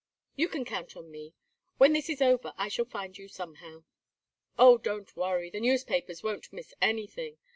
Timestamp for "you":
0.35-0.47, 3.15-3.27